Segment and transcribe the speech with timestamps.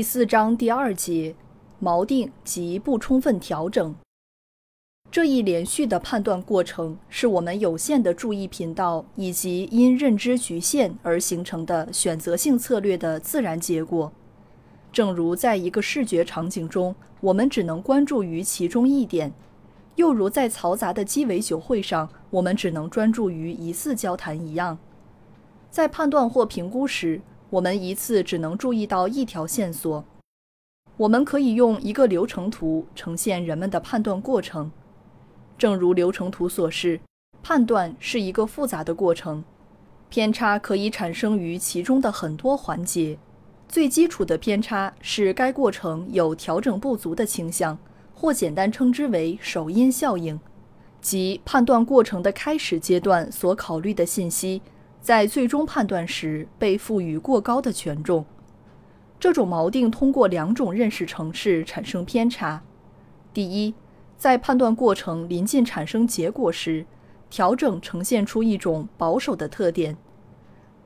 [0.00, 1.34] 第四章第二节，
[1.78, 3.94] 锚定及不充分调整。
[5.10, 14.10] 这一连续的判断过程是我们有限的注意频道以及因认知局限而形成的选择性策略的自然结果。
[14.90, 19.30] 正如在一个视觉场景中，我们只能关注于其中一点；
[19.96, 24.78] 又如在嘈杂的鸡尾酒会上，我们只能专注于一次交谈一样，
[25.70, 27.20] 在判断或评估时。
[27.50, 30.04] 我们一次只能注意到一条线索。
[30.96, 34.70] 我们可以用一个流程图呈现人们的判断过程。
[35.58, 37.00] 正如流程图所示，
[37.42, 39.42] 判断是一个复杂的过程，
[40.08, 43.18] 偏差可以产生于其中的很多环节。
[43.68, 47.78] 最基础的偏差是该过程有调整不足的倾向，
[48.14, 50.38] 或简单称之为首因效应，
[51.00, 54.62] 即判断过程的开始阶段所考虑的信息。
[55.00, 58.24] 在最终判断时被赋予过高的权重，
[59.18, 62.62] 这种锚定通过两种认识程式产生偏差。
[63.32, 63.74] 第一，
[64.18, 66.84] 在判断过程临近产生结果时，
[67.30, 69.96] 调整呈现出一种保守的特点。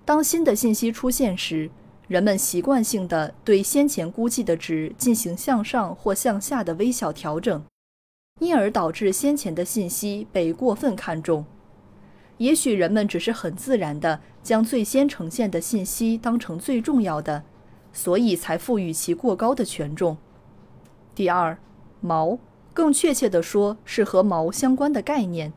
[0.05, 1.71] 当新的信息出现时，
[2.07, 7.65] 人们习惯性地对先前估计的值进行向上或向下的微小调整，
[8.41, 11.45] 因而导致先前的信息被过分看重。
[12.39, 17.45] 也许人们只是很自然地将最先呈现的信息当成最重要的，
[17.93, 20.17] 所以才赋予其过高的权重。
[21.15, 21.57] 第二，
[22.03, 22.39] 锚，
[22.73, 25.53] 更确切地说是和锚相关的概念，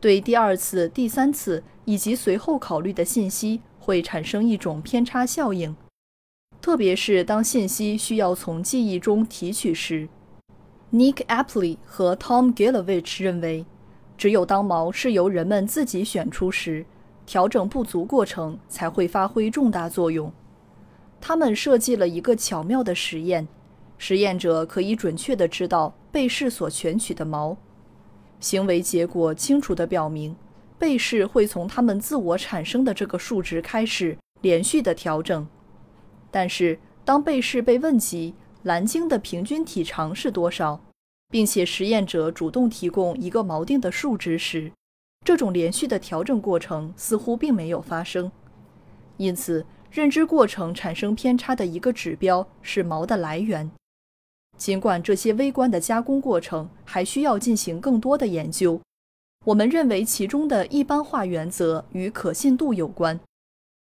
[0.00, 5.76] 对第二次、第三次以及随后考虑的信息会产生一种偏差效应，
[6.62, 10.08] 特别是当信息需要从记忆中提取时。
[10.92, 13.66] Nick Apley 和 Tom Gilovich 认为。
[14.16, 16.84] 只有当毛是由人们自己选出时，
[17.26, 20.32] 调整不足过程才会发挥重大作用。
[21.20, 23.46] 他们设计了一个巧妙的实验，
[23.98, 27.56] 实验者可以准确地知道被试所选取的毛。
[28.40, 30.34] 行为结果清楚地表明，
[30.78, 35.46] 被试会从他们自我产生的这个数值开始连续地调整。
[36.30, 38.34] 但是，当被试被问及
[38.64, 40.80] 蓝鲸的平均体长是多少？
[41.32, 44.70] 并且实验者主动提供一个锚定的数值时，
[45.24, 48.30] 这种连续的调整过程似乎并没有发生。
[49.16, 53.70] 因此，认知过程产生偏差的一个指标是锚的来源。
[54.58, 58.78] 尽管这些微观的加工过程还需要进行更多的研究，
[59.46, 63.18] 我们认为其中的一般化原则与可信度有关。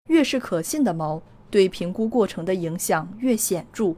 [0.09, 1.21] 越是可信的锚，
[1.51, 3.97] 对评估过程的影响越显著。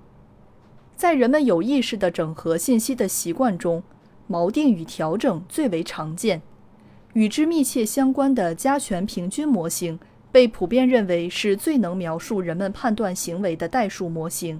[0.96, 3.82] 在人们有意识的整合信息的习惯中，
[4.30, 6.40] 锚定与调整最为常见。
[7.12, 9.98] 与之密切相关的加权平均模型
[10.32, 14.58] 被普遍认为是最能描述人们判断行为的代数模型，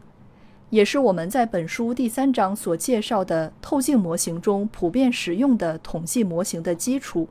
[0.69, 7.27] 也是我们在本书第三章所介绍的透镜模型中普遍使用的统计模型的基础。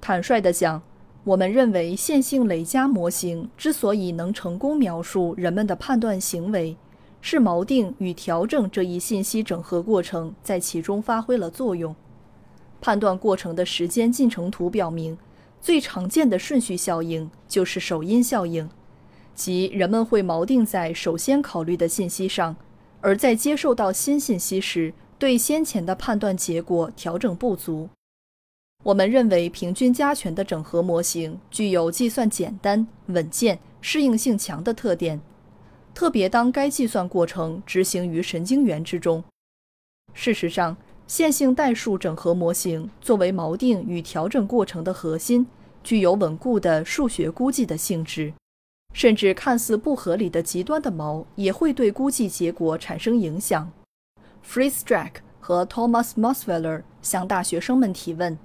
[0.00, 0.82] 坦率地讲，
[1.24, 6.74] 我们认为线性累加模型之所以能成功描述人们的判断行为。
[7.28, 11.92] 是锚定与调整这一信息整合过程在其中发挥了作用。
[12.80, 15.18] 判断过程的时间进程图表明，
[15.60, 18.70] 最常见的顺序效应就是首因效应，
[19.34, 22.54] 即人们会锚定在首先考虑的信息上，
[23.00, 27.88] 而在接受到新信息时，对先前的判断结果调整不足。
[28.84, 35.20] 我们认为平均加权的整合模型具有计算简单、稳健、适应性强的特点。
[35.96, 39.24] 特别当该计算过程执行于神经元之中。
[40.12, 40.76] 事实上，
[41.06, 45.46] 线性代数整合模型作为锚定与调整过程的核心，
[45.82, 48.30] 具有稳固的数学估计的性质。
[48.92, 53.72] 甚至看似不合理的极端的锚也会对估计结果产生影响。
[54.46, 58.38] Freestrack 和 Thomas Mosweller 向大学生们提问：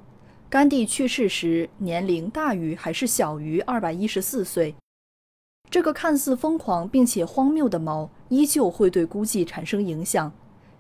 [0.50, 4.74] 甘地去世时年龄大于还是小于二百一十四岁？
[5.72, 10.30] 这个看似疯狂并且荒谬的锚，依旧会对估计产生影响，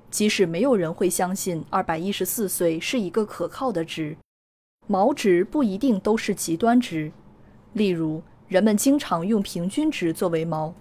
[0.09, 4.17] 即使没有人会相信二百一十四岁是一个可靠的值。
[4.89, 7.09] 锚值不一定都是极端值，
[7.71, 10.73] 例如，人们经常用平均值作为锚。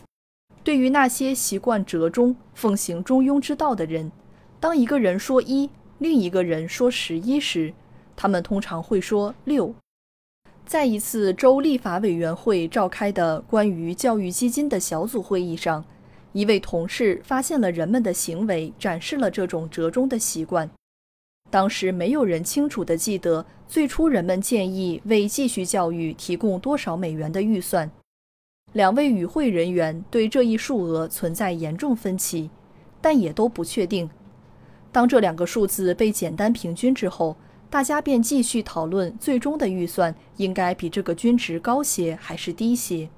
[0.64, 4.10] 对于那些习惯折中、奉行中庸之道的人，
[4.58, 7.72] 当一个人说一，另一个人说十一时，
[8.16, 9.72] 他们通常会说六。
[10.70, 15.84] 在一次州立法委员会召开的关于教育基金的小组会议上，
[16.30, 20.70] 一位同事发现了人们的行为展示了这种折中的习惯。
[21.50, 27.90] 当时没有人清楚地记得最初人们建议为继续教育提供多少美元的预算。
[28.72, 32.48] 两位与会人员对这一数额存在严重分歧，
[33.00, 34.08] 但也都不确定。
[34.92, 37.34] 当这两个数字被简单平均之后，
[37.70, 43.08] 大家便继续讨论最终的预算应该比这个均值高些还是低些。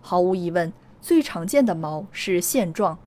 [0.00, 2.98] 毫无疑问，最常见的锚是现状。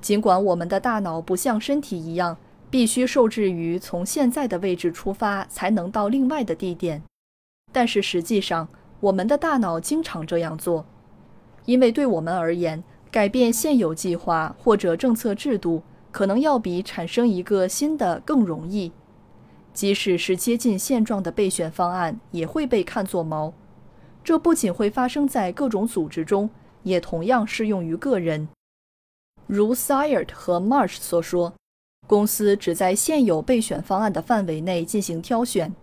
[0.00, 2.36] 尽管我们的大脑不像身体一样
[2.70, 7.02] 必须受制于从现在的位置出发才能到另外的地点，
[7.70, 8.66] 但是实际上。
[9.00, 10.86] 我们的大脑经常这样做，
[11.66, 18.92] 因为对我们而言，改变现有计划或者政策制度，可能要比产生一个新的更容易。
[19.74, 23.52] 即使是接近现状的备选方案，也会被看作毛。
[24.22, 26.48] 这不仅会发生在各种组织中，
[26.84, 28.48] 也同样适用于个人。
[29.46, 31.52] 如 s i r e t 和 Marsh 所说，
[32.06, 35.74] 公司只在现有备选方案的范围内进行挑选。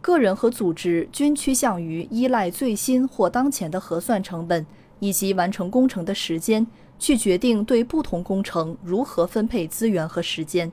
[0.00, 4.64] 个人和组织均趋向于依赖最新或当前的核算成本
[5.00, 6.64] 以及完成工程的时间，
[6.98, 10.70] 去决定对不同工程如何分配资源和时间。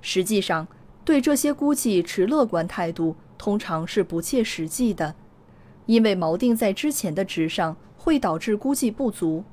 [0.00, 0.68] 实际上，
[1.04, 5.14] 对这些估计持乐观态度通常是不切实际的，
[5.86, 9.44] 因为锚定在之前的值上会导致估计不足，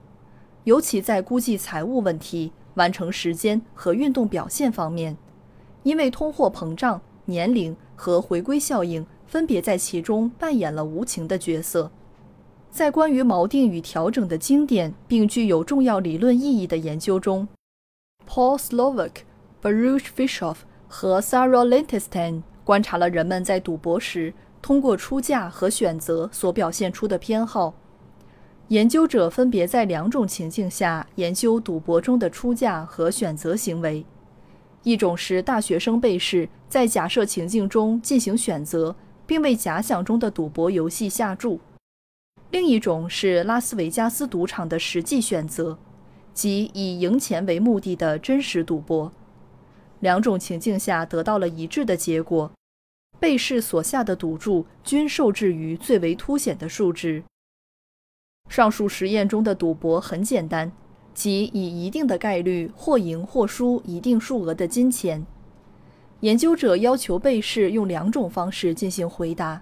[0.64, 5.18] 尤其在估计财务问题、完成时间和运动表现方面，
[5.84, 7.02] 因为通货膨胀。
[7.26, 11.92] 年龄和回归效应分别在其中扮演了无情的角色。
[12.72, 17.48] 在关于锚定与调整的经典并具有重要理论意义的研究中
[18.28, 19.12] ，Paul Slovak、
[19.62, 20.56] Baruch Fischoff
[20.90, 27.74] 和 Sarah Lindenstein 观察了人们在赌博时通过出价和选择所表现出的偏好。
[28.68, 34.06] 研究者分别在两种情境下研究赌博中的出价和选择行为。
[34.84, 38.96] 一种是大学生被试在假设情境中进行选择，
[39.26, 41.60] 并为假想中的赌博游戏下注；
[42.52, 45.78] 另一种是拉斯维加斯赌场的实际选择，
[46.34, 49.12] 即以赢钱为目的的真实赌博。
[50.00, 52.52] 两种情境下得到了一致的结果，
[53.20, 57.24] 被试所下的赌注均受制于最为凸显的数值。
[58.48, 60.72] 上述实验中的赌博很简单。
[61.12, 65.26] 即以一定的概率或赢或输一定数额的金钱。
[66.22, 69.62] 研究者要求被试用两种方式进行回答：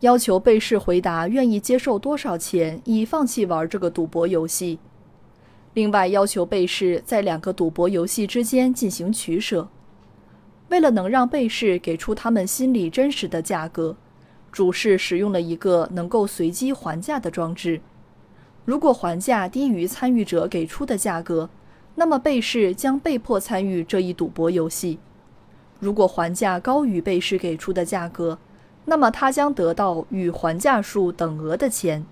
[0.00, 4.78] 要求被试回答愿意接受多少钱以放弃玩这个赌博游戏；
[5.74, 9.68] 另外要求被试在两个赌博游戏之间进行取舍。
[10.68, 13.96] 为了能让被试给出他们心里真实的价格，
[14.50, 17.80] 主试使用了一个能够随机还价的装置。
[18.64, 21.50] 如果还价低于参与者给出的价格，
[21.96, 24.98] 那么被试将被迫参与这一赌博游戏；
[25.80, 28.38] 如果还价高于被试给出的价格，
[28.86, 32.06] 那么他将得到与还价数等额的钱。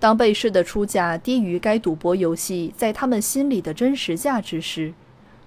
[0.00, 4.94] 当被试的出价低于该赌博游戏在他们心里的真实价值时，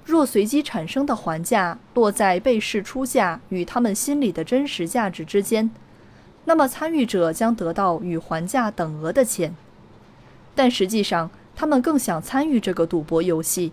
[0.05, 5.71] 若随机产生的还价落在被试出价与他们心里的真实价值之间，
[6.45, 9.55] 那么参与者将得到与还价等额的钱。
[10.53, 13.71] 但实际上，他们更想参与这个赌博游戏。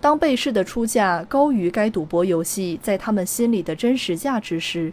[0.00, 4.92] 当被试的出价高于该赌博游戏在他们心里的真实价值时，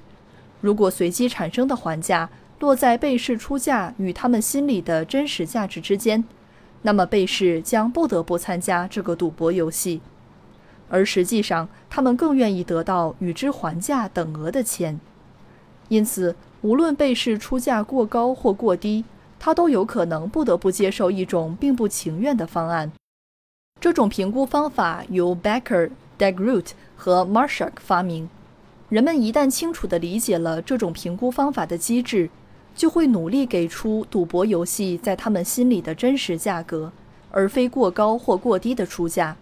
[0.62, 6.24] 如果随机产生的还价落在被试出价与他们心里的真实价值之间，
[6.82, 10.02] 那么被试将不得不参加这个赌博游戏。
[10.90, 15.00] 而实际上，他们更愿意得到与之还价等额的钱。
[15.90, 19.06] 因此，无论被试出价过高或过低。
[19.40, 22.92] 他都有可能不得不接受一种并不情愿的方案。
[23.80, 28.28] 这种评估方法由 Becker、Degroot 和 Marshak 发明。
[28.90, 32.32] 人们一旦清楚地理解了这种评估方法的机制，
[32.78, 36.92] 就会努力给出赌博游戏在他们心里的真实价格，
[37.32, 39.36] 而非过高或过低的出价。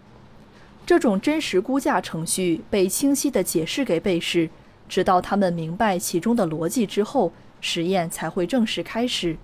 [0.86, 4.48] 这种真实估价程序被清晰地解释给被试，
[4.88, 9.36] 直到他们明白其中的逻辑之后，实验才会正式开始。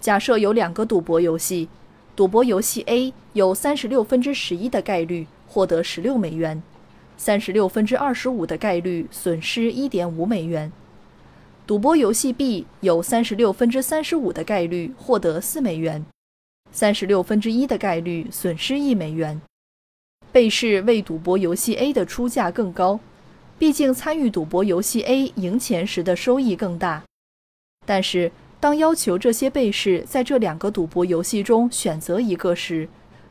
[0.00, 1.68] 假设有两个赌博游戏，
[2.14, 6.62] 赌博游戏 A 有三十六分之十一的概率获得十六美元，
[7.16, 10.70] 三十六分之二十五的概率损失一点五美元；
[11.66, 16.04] 赌博游戏 B 有三十六分之三十五的概率获得四美元，
[16.70, 19.40] 三十六分之一的概率损失一美元。
[20.30, 23.00] 贝氏为赌博游戏 A 的出价更高，
[23.58, 27.02] 毕竟参与赌博游戏 A 赢钱时的收益更大。
[27.86, 28.30] 但是，
[28.60, 32.86] 当要求这些被试在这两个赌博游戏中选择一个时，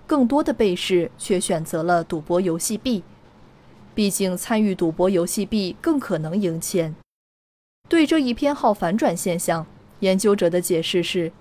[0.07, 3.03] 更多的被试却选择了赌博游戏 B。
[3.93, 6.95] 毕竟，参与赌博游戏 B 更可能赢钱。
[7.93, 9.67] 对这一偏好反转现象，
[9.99, 11.31] 研究者的解释是：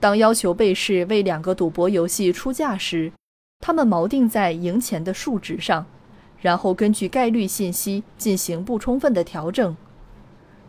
[0.00, 3.12] 当要求被试为两个赌博游戏出价时，
[3.60, 5.84] 他们锚定在赢钱的数值上，
[6.40, 9.76] 然后根据概率信息进行不充分的调整。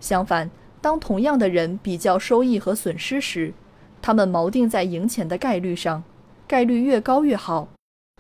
[0.01, 0.51] 相反，
[0.81, 3.53] 当同样的人比较收益和损失时，
[4.01, 6.03] 他们锚定在赢钱的概率上，
[6.45, 7.69] 概率越高越好。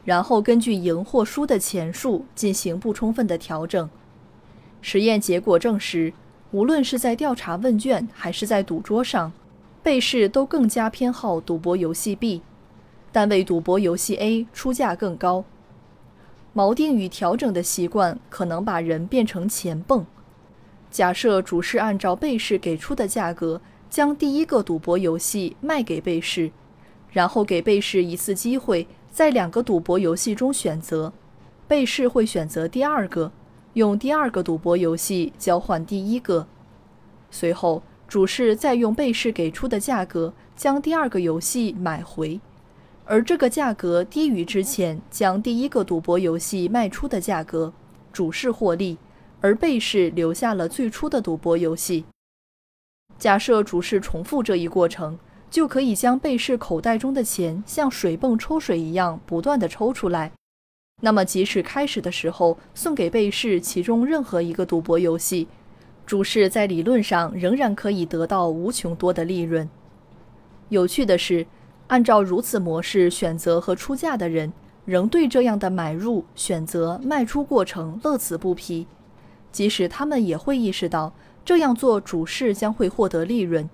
[0.05, 3.89] 然后根据赢或输的钱数进行不充分的调整。
[4.81, 6.13] 实验结果证实，
[6.53, 9.33] 无论是在调查问卷还是在赌桌上，
[9.81, 12.43] 被试都更加偏好赌博游戏 B，
[13.11, 15.43] 但为赌博游戏 A 出价更高。
[16.53, 20.05] 锚定与调整的习惯可能把人变成钱泵。
[20.91, 26.51] 假设主事按照被试给出的价格将第一个赌博游戏卖给被试，
[27.09, 28.87] 然后给被试一次机会。
[29.09, 31.13] 在两个赌博游戏中选择，
[31.67, 33.31] 被试会选择第二个，
[33.73, 36.47] 用第二个赌博游戏交换第一个。
[37.31, 42.39] 随后，主事再用被试给出的价格将第二个游戏买回，
[43.05, 47.73] 而这个价格低于之前将第一个赌博游戏卖出的价格，
[48.11, 48.97] 主事获利，
[49.41, 52.05] 而被试留下了最初的赌博游戏。
[53.17, 55.17] 假设主事重复这一过程。
[55.53, 60.31] 就可以将被试口袋中的钱像水泵抽水一样不断的抽出来。
[61.05, 65.49] 那么，即使开始的时候送给被试其中任何一个赌博游戏，
[66.05, 69.69] 主事在理论上仍然可以得到无穷多的利润。
[70.69, 71.45] 有趣的是，
[71.87, 74.53] 按照如此模式选择和出价的人，
[74.85, 78.87] 仍对这样的买入、选择、卖出过程乐此不疲，
[79.51, 81.11] 即使他们也会意识到
[81.43, 83.69] 这样做主事将会获得利润。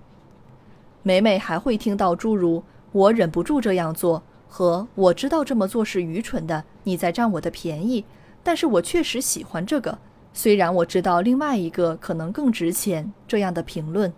[1.04, 8.04] 每每还会听到诸如“我忍不住这样做”和“我知道这么做是愚蠢的，你在占我的便宜，
[8.42, 9.98] 但是我确实喜欢这个，
[10.34, 14.12] 虽然我知道另外一个可能更值钱”这样的评论。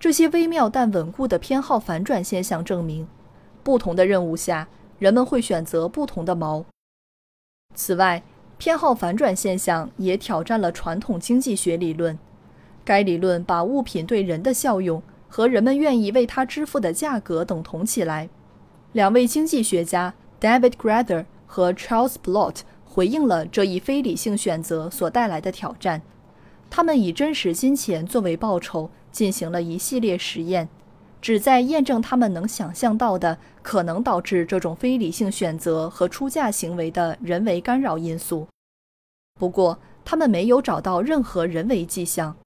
[0.00, 3.06] 这些微妙但稳固的偏好反转现象证明，
[3.62, 6.64] 不同的任务下，人们会选择不同的毛。
[7.76, 8.22] 此外，
[8.58, 12.18] 偏好反转现象也挑战了传统经济学理论。
[12.84, 15.00] 该理论把物品对人的效用。
[15.34, 18.28] 和人们愿意为它支付的价格等同起来。
[18.92, 26.02] 两位经济学家 David Grather 和 Charles Blot 回应了这一非理性选择所带来的挑战。
[26.68, 30.68] 他们以真实金钱作为报酬，进行了一系列实验，
[31.22, 38.46] 旨在验证他们能想象到的可能导致这种非理性选择和出价行为的人为干扰因素。
[39.40, 42.36] 不过，他们没有找到任何人为迹象。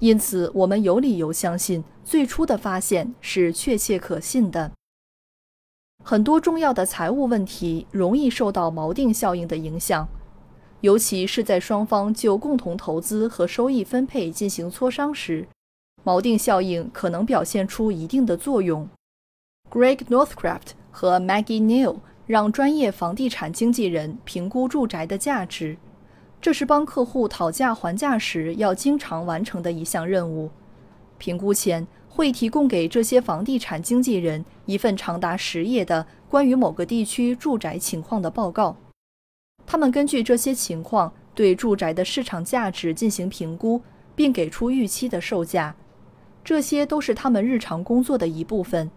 [0.00, 4.72] 因此，我们有理由相信最初的发现是确切可信的。
[6.02, 10.08] 很多重要的财务问题容易受到锚定效应的影响，
[10.80, 15.46] 尤其是在双方就共同投资和收益分配进行磋商时，
[16.04, 18.88] 锚定效应可能表现出一定的作用。
[19.70, 25.76] Greg Northcraft 和 Maggie Neal 让专业房地产经纪人评估住宅的价值。
[26.40, 30.50] 这是帮客户讨价还价时要经常完成的一项任务。
[31.18, 31.86] 评估前
[32.20, 38.76] 会提供给这些房地产经纪人一份长达十页的关于某个地区住宅情况的报告。
[39.64, 43.80] 他们根据这些情况对住宅的市场价值进行评估，
[44.14, 45.74] 并给出预期的售价。
[46.44, 48.90] 这些都是他们日常工作的一部分。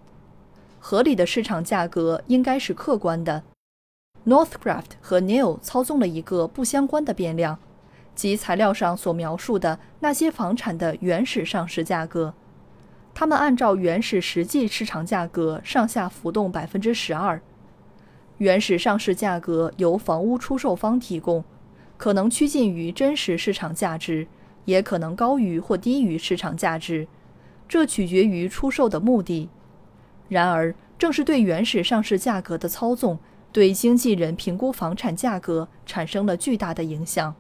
[0.77, 3.41] 合理的市场价格应该是客观的。
[4.25, 7.57] Northcraft 和 Neil 操纵了一个不相关的变量，
[8.13, 12.33] 即材料上所描述的那些房产的原始上市价格。
[13.13, 17.41] 他们按照原始实际市场价格上下浮动百分之十二。
[18.39, 21.43] 原始上市价格由房屋出售方提供，
[21.98, 24.27] 可能趋近于真实市场价值，
[24.65, 27.08] 也可能高于或低于市场价值，
[27.67, 29.50] 这取决于出售的目的。
[30.27, 33.20] 然而，正是对原始上市价格的操纵。
[33.51, 37.36] 对经纪人评估房产价格产生了巨大的影响。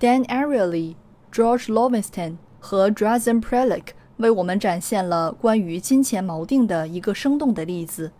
[0.00, 0.94] Dan Ariely、
[1.30, 8.12] George Lovenstein 和 Drazen Prelic 为我们展现了关于金钱锚定的一个生动的例子。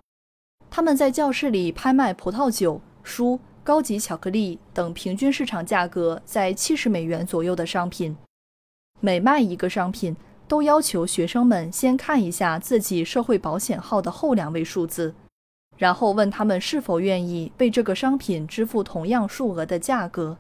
[0.70, 8.16] 他们在教室里拍卖葡萄酒、书、高级巧克力等平均市场价格在七十美元左右的商品。
[9.00, 10.16] 每卖一个商品，
[10.48, 15.14] 都要求学生们先看一下自己社会保险号的后两位数字，
[15.76, 20.36] 然后问他们是否愿意为这个商品支付同样数额的价格。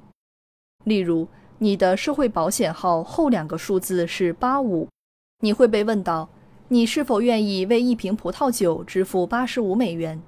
[0.84, 4.88] 例如，你的社会保险号后两个数字是八五，
[5.44, 6.30] 你会被问到
[6.68, 10.22] 你是否愿意为一瓶葡萄酒支付八十五美元。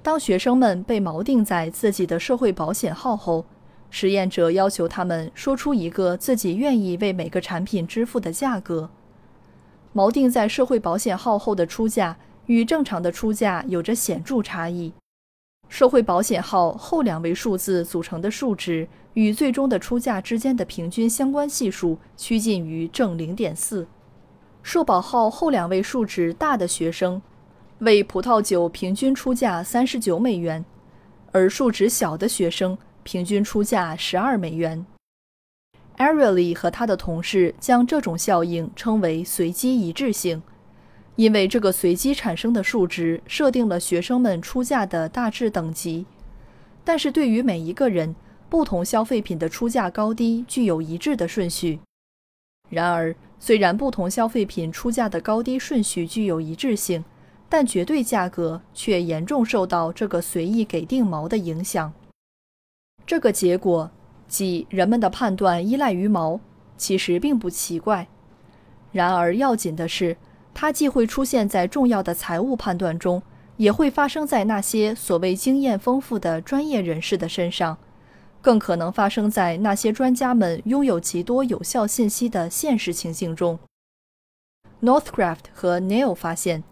[0.00, 3.44] 当学生们被锚定在自己的社会保险号后，
[3.90, 8.88] 实验者要求他们说出一个自己愿意为每个产品支付的价格。
[9.92, 12.16] 锚定在社会保险号后的出价
[12.46, 14.92] 与正常的出价有着显著差异。
[15.68, 23.88] 社会保险号后两位数字组成的数值与最终的出价之间的平均相关系数趋近于正零点四。
[24.70, 27.22] 社保号后两位数值大的学生，
[27.78, 30.62] 为葡萄酒平均出价三十九美元，
[31.32, 32.76] 而数值小的学生。
[33.02, 34.84] 平均出价十二美元。
[35.96, 40.42] a r i e l y 和他的同事将这种效应称为随机一致性，
[41.16, 46.04] 因为这个随机产生的数值设定了学生们出价的大致等级。
[46.84, 48.14] 但是对于每一个人，
[48.50, 51.80] 不同消费品的出价高低具有一致的顺序。
[52.68, 57.04] 然而，虽然不同消费品出价的高低顺序具有一致性，
[57.48, 61.92] 但绝对价格却严重受到这个随意给定锚的影响。
[63.06, 63.90] 这个结果，
[64.26, 66.40] 即人们的判断依赖于毛，
[66.76, 68.06] 其实并不奇怪。
[68.92, 70.16] 然而，要紧的是，
[70.52, 73.22] 它既会出现在重要的财务判断中，
[73.56, 77.78] 也会发生在那些所谓经验丰富的专业人士的身上，
[78.48, 83.58] 更可能发生在那些专家们拥有极多有效信息的现实情境中。
[84.80, 86.64] Northcraft 和 Neil 发现，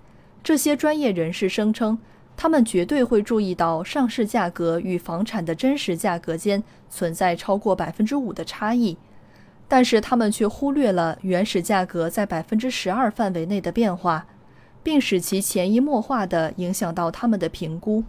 [0.43, 1.99] 这些专业人士声称。
[2.35, 8.97] 他们绝对会注意到上市价格与房产的真实价格间存在超过百分之五的差异，
[9.69, 14.27] 但是他们却忽略了原始价格在百分之十二范围内的变化，
[14.83, 18.03] 并使其潜移默化地影响到他们的评估。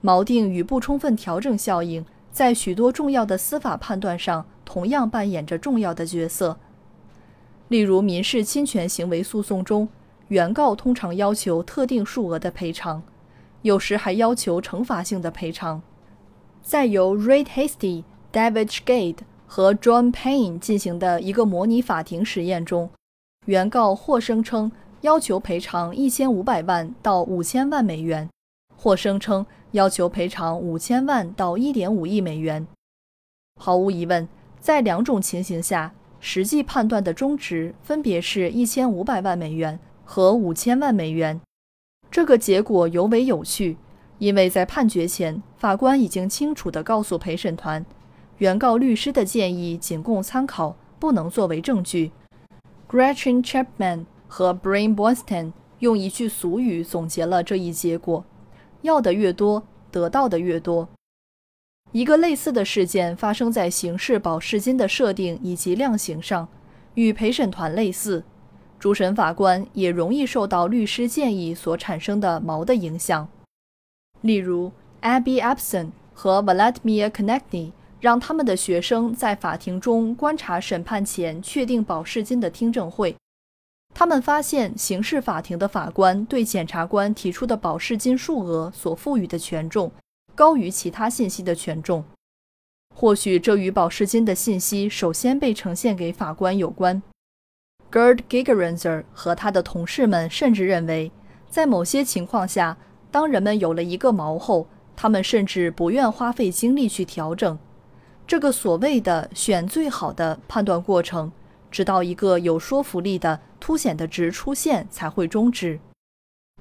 [0.00, 6.58] 锚定与不充分调整效应在许多重要的司法判断上同样扮演着重要的角色，
[7.68, 9.88] 例如民事侵权行为诉讼中，
[10.28, 13.02] 原告通常要求特定数额的赔偿。
[13.60, 15.82] 有时还要求惩罚性的赔偿。
[16.62, 22.90] 在由 Ray Hasty、David Gade 和 John Payne 进行的一个模拟法庭实验中，
[23.46, 28.28] 原告或声称要求赔偿一千五百万到五千万美元，
[28.76, 32.66] 或声称要求赔偿五千万到一点五亿美元。
[33.60, 34.26] 毫无疑问，
[34.58, 41.40] 在两种情形下，实际判断的中值分别是一千五百万美元和五千万美元。
[42.10, 43.76] 这个结果尤为有趣，
[44.18, 47.84] 因为在判决前，法官已经清楚地告诉陪审团，
[48.38, 52.12] 原告律师的建议仅供参考，不能作为证据。
[52.88, 58.24] Gretchen Chapman 和 Brian Boston 用一句俗语总结了这一结果：
[58.82, 60.88] 要的越多，得到的越多。
[61.92, 66.48] 一个类似的事件发生在刑事保释金的设定以及量刑上，
[66.94, 68.24] 与陪审团类似。
[68.78, 73.28] 主审法官也容易受到律师建议所产生的锚的影响。
[74.22, 83.14] 例如，Abby Epson 和 Vladimir Konechny 让他们的学生在法庭中观察审判前确定保释金的听证会。
[83.94, 89.92] 他们发现，刑事法庭的法官对检察官提出的保释金数额所赋予的权重
[90.34, 92.04] 高于其他信息的权重。
[92.94, 97.02] 或许这与保释金的信息首先被呈现给法官有关。
[97.90, 101.12] Gerd Gigerenzer 和他的同事们甚至认为，
[101.50, 102.78] 在某些情况下，
[103.10, 107.58] 当人们有了一个锚后，他们甚至不愿花费精力去调整
[108.26, 111.30] 这个所谓的“选最好的”判断过程，
[111.72, 115.80] 直到一个有说服力的凸显的值出现才会终止。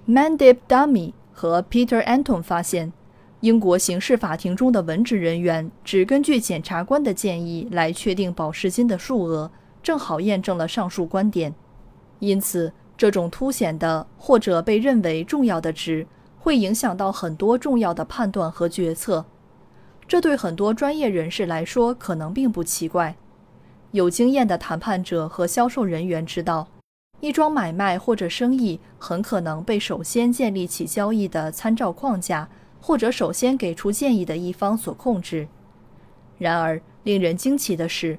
[0.07, 2.91] Mandip Dummy 和 Peter Anton 发现，
[3.41, 9.51] 英国刑事法庭中的文职人员只根据检察官的建议来确定保释金的数额。
[9.83, 11.55] 正好验证了上述观点，
[12.19, 16.05] 因此这种凸显的或者被认为重要的值
[16.37, 19.25] 会影响到很多重要的判断和决策。
[20.07, 23.15] 这对很多专业人士来说可能并不奇怪。
[23.91, 26.67] 有经验的谈判者和销售人员知道，
[27.19, 32.49] 一桩买卖或者生意很可能被首先建立起交易的参照框架
[32.79, 35.47] 或者首先给出建议的一方所控制。
[36.37, 38.17] 然而，令人惊奇的是。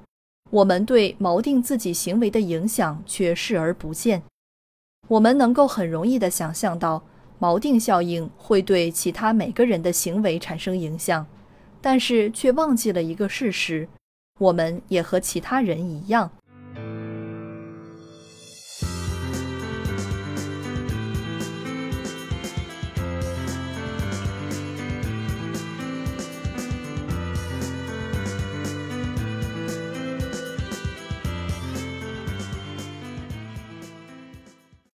[0.50, 4.22] 我们对锚定自己行为的影响却视而不见。
[5.08, 7.02] 我们能够很容易地想象到
[7.40, 11.26] 锚定效应会对其他每个人的行为产生影响，
[11.80, 13.88] 但是却忘记了一个事实：
[14.42, 16.28] 我们也和其他人一样。